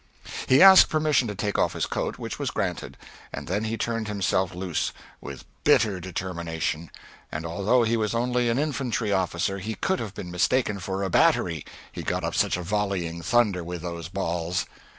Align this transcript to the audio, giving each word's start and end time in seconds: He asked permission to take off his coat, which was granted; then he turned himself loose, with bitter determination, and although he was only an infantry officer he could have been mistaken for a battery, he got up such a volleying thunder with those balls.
He 0.47 0.63
asked 0.63 0.89
permission 0.89 1.27
to 1.27 1.35
take 1.35 1.59
off 1.59 1.73
his 1.73 1.85
coat, 1.85 2.17
which 2.17 2.39
was 2.39 2.49
granted; 2.49 2.97
then 3.31 3.65
he 3.65 3.77
turned 3.77 4.07
himself 4.07 4.55
loose, 4.55 4.93
with 5.21 5.45
bitter 5.63 5.99
determination, 5.99 6.89
and 7.31 7.45
although 7.45 7.83
he 7.83 7.95
was 7.95 8.15
only 8.15 8.49
an 8.49 8.57
infantry 8.57 9.11
officer 9.13 9.59
he 9.59 9.75
could 9.75 9.99
have 9.99 10.15
been 10.15 10.31
mistaken 10.31 10.79
for 10.79 11.03
a 11.03 11.11
battery, 11.11 11.63
he 11.91 12.01
got 12.01 12.23
up 12.23 12.33
such 12.33 12.57
a 12.57 12.63
volleying 12.63 13.21
thunder 13.21 13.63
with 13.63 13.83
those 13.83 14.09
balls. 14.09 14.65